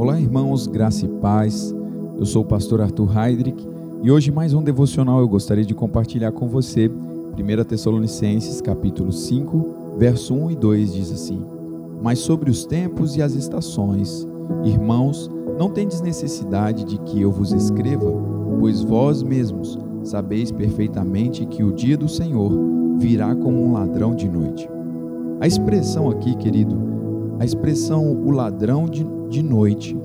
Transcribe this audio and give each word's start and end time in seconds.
Olá, 0.00 0.18
irmãos, 0.18 0.66
graça 0.66 1.04
e 1.04 1.08
paz. 1.08 1.74
Eu 2.18 2.24
sou 2.24 2.40
o 2.40 2.44
pastor 2.46 2.80
Arthur 2.80 3.14
Heidrich 3.14 3.68
e 4.02 4.10
hoje 4.10 4.30
mais 4.30 4.54
um 4.54 4.62
devocional 4.62 5.20
eu 5.20 5.28
gostaria 5.28 5.62
de 5.62 5.74
compartilhar 5.74 6.32
com 6.32 6.48
você. 6.48 6.88
1 6.88 7.64
Tessalonicenses, 7.64 8.62
capítulo 8.62 9.12
5, 9.12 9.98
verso 9.98 10.32
1 10.32 10.52
e 10.52 10.56
2 10.56 10.94
diz 10.94 11.12
assim: 11.12 11.44
Mas 12.00 12.18
sobre 12.20 12.50
os 12.50 12.64
tempos 12.64 13.14
e 13.14 13.20
as 13.20 13.34
estações, 13.34 14.26
irmãos, 14.64 15.30
não 15.58 15.68
tendes 15.68 16.00
necessidade 16.00 16.84
de 16.84 16.96
que 17.00 17.20
eu 17.20 17.30
vos 17.30 17.52
escreva, 17.52 18.10
pois 18.58 18.80
vós 18.80 19.22
mesmos 19.22 19.78
sabeis 20.02 20.50
perfeitamente 20.50 21.44
que 21.44 21.62
o 21.62 21.72
dia 21.72 21.98
do 21.98 22.08
Senhor 22.08 22.50
virá 22.96 23.34
como 23.34 23.62
um 23.62 23.74
ladrão 23.74 24.14
de 24.14 24.26
noite. 24.26 24.66
A 25.40 25.46
expressão 25.46 26.08
aqui, 26.08 26.34
querido, 26.36 26.99
a 27.40 27.44
expressão 27.44 28.06
o 28.06 28.30
ladrão 28.30 28.84
de, 28.84 29.02
de 29.30 29.42
noite 29.42 29.96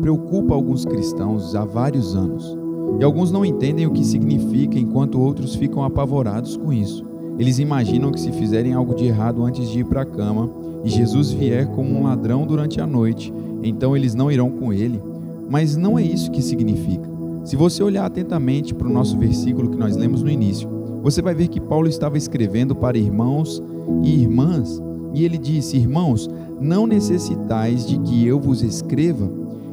preocupa 0.00 0.54
alguns 0.54 0.86
cristãos 0.86 1.54
há 1.54 1.62
vários 1.62 2.16
anos. 2.16 2.56
E 2.98 3.04
alguns 3.04 3.30
não 3.30 3.44
entendem 3.44 3.86
o 3.86 3.92
que 3.92 4.02
significa, 4.02 4.78
enquanto 4.78 5.20
outros 5.20 5.54
ficam 5.54 5.84
apavorados 5.84 6.56
com 6.56 6.72
isso. 6.72 7.04
Eles 7.38 7.58
imaginam 7.58 8.10
que 8.10 8.18
se 8.18 8.32
fizerem 8.32 8.72
algo 8.72 8.94
de 8.94 9.04
errado 9.04 9.44
antes 9.44 9.68
de 9.68 9.80
ir 9.80 9.84
para 9.84 10.02
a 10.02 10.06
cama 10.06 10.48
e 10.82 10.88
Jesus 10.88 11.30
vier 11.30 11.66
como 11.66 11.98
um 11.98 12.04
ladrão 12.04 12.46
durante 12.46 12.80
a 12.80 12.86
noite, 12.86 13.30
então 13.62 13.94
eles 13.94 14.14
não 14.14 14.32
irão 14.32 14.50
com 14.50 14.72
ele. 14.72 15.02
Mas 15.50 15.76
não 15.76 15.98
é 15.98 16.02
isso 16.02 16.30
que 16.30 16.40
significa. 16.40 17.06
Se 17.44 17.56
você 17.56 17.82
olhar 17.82 18.06
atentamente 18.06 18.72
para 18.72 18.88
o 18.88 18.92
nosso 18.92 19.18
versículo 19.18 19.68
que 19.68 19.76
nós 19.76 19.96
lemos 19.96 20.22
no 20.22 20.30
início, 20.30 20.66
você 21.02 21.20
vai 21.20 21.34
ver 21.34 21.48
que 21.48 21.60
Paulo 21.60 21.88
estava 21.88 22.16
escrevendo 22.16 22.74
para 22.74 22.96
irmãos 22.96 23.62
e 24.02 24.22
irmãs, 24.22 24.80
e 25.12 25.24
ele 25.24 25.38
disse: 25.38 25.76
Irmãos, 25.76 26.28
não 26.60 26.86
necessitais 26.86 27.86
de 27.86 27.98
que 27.98 28.26
eu 28.26 28.38
vos 28.38 28.62
escreva. 28.62 29.30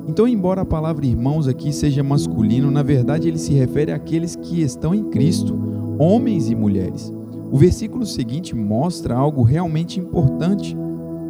Então, 0.08 0.28
embora 0.28 0.62
a 0.62 0.66
palavra 0.66 1.06
irmãos 1.06 1.48
aqui 1.48 1.74
seja 1.74 2.02
masculino, 2.02 2.72
na 2.72 2.82
verdade 2.82 3.28
ele 3.28 3.38
se 3.38 3.54
refere 3.54 3.92
àqueles 3.92 4.36
que 4.36 4.62
estão 4.62 4.96
em 4.96 5.04
Cristo, 5.06 5.54
homens 6.00 6.50
e 6.50 6.56
mulheres. 6.56 7.12
O 7.52 7.58
versículo 7.58 8.06
seguinte 8.06 8.56
mostra 8.56 9.16
algo 9.16 9.42
realmente 9.44 10.00
importante. 10.00 10.76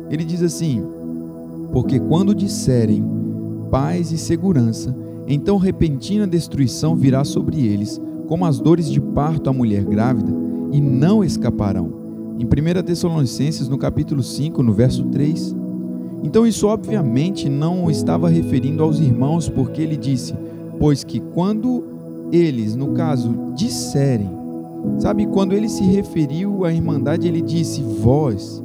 Ele 0.09 0.23
diz 0.23 0.43
assim: 0.43 0.83
Porque 1.71 1.99
quando 1.99 2.35
disserem 2.35 3.03
paz 3.71 4.11
e 4.11 4.17
segurança, 4.17 4.95
então 5.27 5.57
repentina 5.57 6.27
destruição 6.27 6.95
virá 6.95 7.23
sobre 7.23 7.65
eles, 7.65 7.99
como 8.27 8.45
as 8.45 8.59
dores 8.59 8.89
de 8.89 9.01
parto 9.01 9.49
à 9.49 9.53
mulher 9.53 9.83
grávida, 9.83 10.31
e 10.71 10.79
não 10.79 11.23
escaparão 11.23 12.06
em 12.39 12.45
1 12.45 12.83
Tessalonicenses, 12.83 13.67
no 13.67 13.77
capítulo 13.77 14.21
5, 14.21 14.61
no 14.61 14.73
verso 14.73 15.03
3. 15.05 15.55
Então, 16.23 16.45
isso 16.45 16.67
obviamente 16.67 17.49
não 17.49 17.89
estava 17.89 18.29
referindo 18.29 18.83
aos 18.83 18.99
irmãos, 18.99 19.49
porque 19.49 19.81
ele 19.81 19.97
disse: 19.97 20.33
Pois 20.79 21.03
que 21.03 21.19
quando 21.19 21.83
eles, 22.31 22.75
no 22.75 22.93
caso, 22.93 23.53
disserem, 23.55 24.29
sabe, 24.99 25.25
quando 25.27 25.53
ele 25.53 25.69
se 25.69 25.83
referiu 25.83 26.65
à 26.65 26.73
irmandade, 26.73 27.27
ele 27.27 27.41
disse: 27.41 27.81
Vós. 27.81 28.63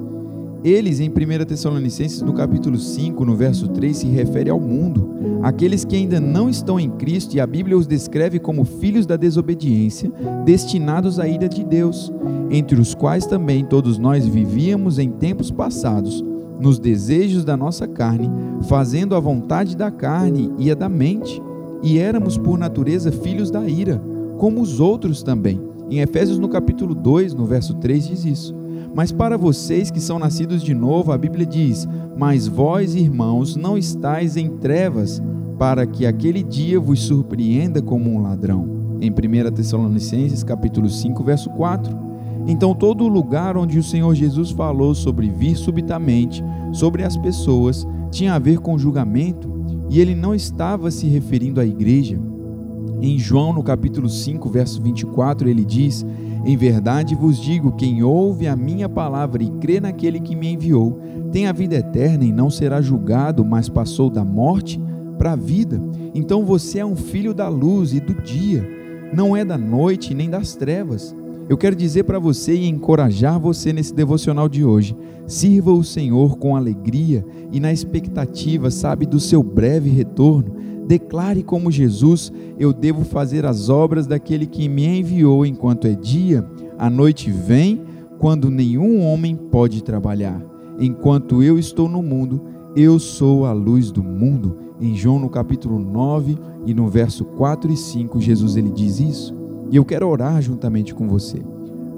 Eles, 0.64 1.00
em 1.00 1.08
1 1.08 1.44
Tessalonicenses, 1.44 2.22
no 2.22 2.32
capítulo 2.32 2.78
5, 2.78 3.24
no 3.24 3.34
verso 3.34 3.66
3, 3.66 3.96
se 3.96 4.06
refere 4.06 4.48
ao 4.48 4.60
mundo, 4.60 5.10
aqueles 5.42 5.84
que 5.84 5.96
ainda 5.96 6.20
não 6.20 6.48
estão 6.48 6.78
em 6.78 6.88
Cristo, 6.88 7.34
e 7.34 7.41
a 7.41 7.46
Bíblia 7.46 7.77
os 7.77 7.84
descreve 7.84 8.38
como 8.38 8.64
filhos 8.64 9.04
da 9.04 9.16
desobediência, 9.16 10.12
destinados 10.44 11.19
à 11.19 11.27
ira 11.27 11.48
de 11.48 11.64
Deus, 11.64 12.12
entre 12.48 12.80
os 12.80 12.94
quais 12.94 13.27
também 13.27 13.64
todos 13.64 13.98
nós 13.98 14.24
vivíamos 14.24 15.00
em 15.00 15.10
tempos 15.10 15.50
passados, 15.50 16.24
nos 16.60 16.78
desejos 16.78 17.44
da 17.44 17.56
nossa 17.56 17.88
carne, 17.88 18.30
fazendo 18.69 19.16
a 19.16 19.20
vontade 19.20 19.76
da 19.76 19.91
carne 19.91 20.52
e 20.58 20.70
a 20.70 20.76
da 20.76 20.88
mente, 20.88 21.42
e 21.82 21.98
éramos 21.98 22.38
por 22.38 22.56
natureza 22.56 23.10
filhos 23.10 23.50
da 23.50 23.69
ira, 23.69 24.00
como 24.38 24.60
os 24.60 24.78
outros 24.78 25.25
também. 25.25 25.60
Em 25.91 25.98
Efésios, 25.98 26.38
no 26.38 26.48
capítulo 26.48 26.94
2, 26.94 27.34
no 27.34 27.47
verso 27.47 27.75
3, 27.75 28.06
diz 28.06 28.25
isso. 28.25 28.62
Mas 28.94 29.10
para 29.10 29.38
vocês 29.38 29.91
que 29.91 30.00
são 30.00 30.19
nascidos 30.19 30.62
de 30.62 30.75
novo, 30.75 31.12
a 31.12 31.19
Bíblia 31.19 31.47
diz: 31.47 31.88
Mas 32.16 32.47
vós, 32.47 32.94
irmãos, 32.94 33.56
não 33.56 33.77
estáis 33.78 34.37
em 34.37 34.49
trevas, 34.49 35.22
para 35.59 35.87
que 35.87 36.06
aquele 36.06 36.43
dia 36.43 36.78
vos 36.78 37.03
surpreenda 37.03 37.81
como 37.81 38.11
um 38.11 38.22
ladrão. 38.22 38.69
Em 39.00 39.11
1 39.11 39.53
Tessalonicenses, 39.53 40.43
capítulo 40.43 40.88
5, 40.88 41.22
verso 41.25 41.50
4. 41.50 42.12
Então 42.47 42.75
todo 42.75 43.06
lugar 43.06 43.56
onde 43.56 43.78
o 43.78 43.82
Senhor 43.82 44.15
Jesus 44.15 44.50
falou 44.50 44.94
sobre 44.94 45.28
vir 45.31 45.56
subitamente 45.56 46.43
sobre 46.72 47.05
as 47.05 47.16
pessoas 47.16 47.87
tinha 48.11 48.34
a 48.34 48.38
ver 48.38 48.59
com 48.59 48.78
julgamento, 48.78 49.50
e 49.88 50.00
ele 50.00 50.15
não 50.15 50.34
estava 50.34 50.91
se 50.91 51.06
referindo 51.06 51.61
à 51.61 51.66
igreja. 51.66 52.19
Em 53.00 53.19
João, 53.19 53.53
no 53.53 53.62
capítulo 53.62 54.09
5, 54.09 54.49
verso 54.49 54.81
24, 54.81 55.49
ele 55.49 55.65
diz: 55.65 56.05
em 56.44 56.56
verdade 56.56 57.14
vos 57.14 57.38
digo: 57.38 57.72
quem 57.72 58.03
ouve 58.03 58.47
a 58.47 58.56
minha 58.56 58.88
palavra 58.88 59.42
e 59.42 59.50
crê 59.60 59.80
naquele 59.80 60.20
que 60.20 60.34
me 60.34 60.53
enviou, 60.53 61.00
tem 61.30 61.47
a 61.47 61.53
vida 61.53 61.76
eterna 61.76 62.25
e 62.25 62.32
não 62.32 62.50
será 62.50 62.80
julgado, 62.80 63.44
mas 63.44 63.69
passou 63.69 64.10
da 64.10 64.25
morte 64.25 64.81
para 65.19 65.32
a 65.32 65.36
vida. 65.36 65.81
Então 66.14 66.44
você 66.44 66.81
é 66.81 66.86
um 66.86 66.97
filho 66.97 67.32
da 67.32 67.48
luz 67.48 67.92
e 67.92 68.00
do 68.00 68.14
dia, 68.14 68.69
não 69.14 69.36
é 69.36 69.44
da 69.44 69.56
noite 69.56 70.14
nem 70.14 70.28
das 70.28 70.54
trevas. 70.54 71.14
Eu 71.48 71.56
quero 71.58 71.76
dizer 71.76 72.04
para 72.04 72.19
você 72.19 72.54
e 72.54 72.69
encorajar 72.69 73.38
você 73.38 73.72
nesse 73.72 73.94
devocional 73.94 74.48
de 74.48 74.64
hoje: 74.64 74.97
sirva 75.26 75.72
o 75.72 75.84
Senhor 75.84 76.38
com 76.38 76.56
alegria 76.56 77.25
e 77.52 77.60
na 77.60 77.72
expectativa, 77.72 78.70
sabe, 78.70 79.06
do 79.06 79.20
seu 79.20 79.42
breve 79.42 79.91
retorno 79.91 80.62
Declare 80.87 81.43
como 81.43 81.70
Jesus: 81.70 82.32
Eu 82.59 82.72
devo 82.72 83.04
fazer 83.04 83.47
as 83.47 83.69
obras 83.69 84.06
daquele 84.06 84.47
que 84.47 84.69
me 84.69 85.00
enviou 85.00 85.47
enquanto 85.47 85.87
é 85.87 85.94
dia, 85.94 86.44
a 86.78 86.91
noite 86.91 87.31
vem, 87.31 87.81
quando 88.19 88.50
nenhum 88.50 89.00
homem 89.00 89.37
pode 89.37 89.82
trabalhar. 89.82 90.41
Enquanto 90.78 91.43
eu 91.43 91.59
estou 91.59 91.88
no 91.88 92.03
mundo, 92.03 92.43
eu 92.75 92.98
sou 92.98 93.47
a 93.47 93.53
luz 93.53 93.91
do 93.91 94.03
mundo. 94.03 94.56
Em 94.81 94.97
João 94.97 95.19
no 95.19 95.28
capítulo 95.28 95.78
9 95.78 96.37
e 96.66 96.75
no 96.75 96.88
verso 96.88 97.25
4 97.25 97.72
e 97.72 97.76
5, 97.76 98.20
Jesus 98.20 98.56
ele 98.56 98.70
diz 98.70 98.99
isso. 98.99 99.34
E 99.70 99.76
eu 99.76 99.84
quero 99.84 100.09
orar 100.09 100.43
juntamente 100.43 100.93
com 100.93 101.06
você. 101.06 101.41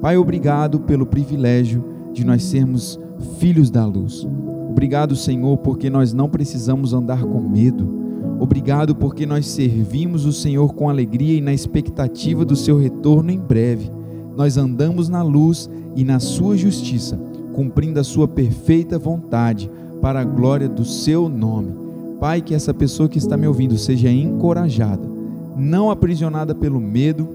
Pai, 0.03 0.19
obrigado 0.19 0.81
pelo 0.81 1.07
privilégio 1.07 1.83
de 2.13 2.25
nós 2.25 2.43
sermos 2.43 2.99
filhos 3.39 3.71
da 3.71 3.87
luz. 3.87 4.27
Obrigado, 4.69 5.17
Senhor, 5.17 5.57
porque 5.59 5.89
nós 5.89 6.13
não 6.13 6.29
precisamos 6.29 6.93
andar 6.93 7.23
com 7.23 7.41
medo 7.41 8.04
Obrigado 8.45 8.95
porque 8.95 9.25
nós 9.25 9.47
servimos 9.47 10.27
o 10.27 10.33
Senhor 10.33 10.75
com 10.75 10.91
alegria 10.91 11.39
e 11.39 11.41
na 11.41 11.55
expectativa 11.55 12.45
do 12.45 12.55
seu 12.55 12.77
retorno 12.77 13.31
em 13.31 13.39
breve. 13.39 13.91
Nós 14.37 14.59
andamos 14.59 15.09
na 15.09 15.23
luz 15.23 15.71
e 15.97 16.05
na 16.05 16.21
sua 16.21 16.55
justiça, 16.55 17.19
cumprindo 17.55 17.99
a 17.99 18.05
sua 18.05 18.29
perfeita 18.29 18.99
vontade 18.99 19.71
para 20.03 20.21
a 20.21 20.25
glória 20.25 20.69
do 20.69 20.85
seu 20.85 21.27
nome. 21.27 21.73
Pai, 22.21 22.43
que 22.43 22.55
essa 22.55 22.75
pessoa 22.75 23.09
que 23.09 23.17
está 23.17 23.35
me 23.35 23.49
ouvindo 23.49 23.79
seja 23.79 24.11
encorajada, 24.11 25.09
não 25.57 25.91
aprisionada 25.91 26.55
pelo 26.55 26.79
medo, 26.79 27.27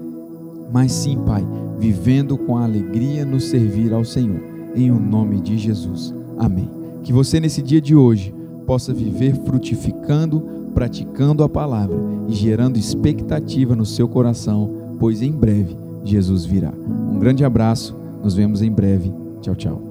mas 0.72 0.92
sim, 0.92 1.18
Pai, 1.26 1.44
vivendo 1.76 2.38
com 2.38 2.56
alegria 2.56 3.24
no 3.24 3.40
servir 3.40 3.92
ao 3.92 4.04
Senhor. 4.04 4.40
Em 4.76 4.92
o 4.92 5.00
nome 5.00 5.40
de 5.40 5.58
Jesus. 5.58 6.14
Amém. 6.38 6.70
Que 7.02 7.12
você 7.12 7.40
nesse 7.40 7.60
dia 7.62 7.80
de 7.80 7.96
hoje 7.96 8.32
possa 8.70 8.94
viver 8.94 9.34
frutificando 9.44 10.70
praticando 10.72 11.42
a 11.42 11.48
palavra 11.48 11.96
e 12.28 12.32
gerando 12.32 12.78
expectativa 12.78 13.74
no 13.74 13.84
seu 13.84 14.06
coração, 14.08 14.94
pois 15.00 15.22
em 15.22 15.32
breve 15.32 15.76
Jesus 16.04 16.44
virá. 16.44 16.72
Um 16.86 17.18
grande 17.18 17.44
abraço, 17.44 17.96
nos 18.22 18.36
vemos 18.36 18.62
em 18.62 18.70
breve. 18.70 19.12
Tchau, 19.42 19.56
tchau. 19.56 19.89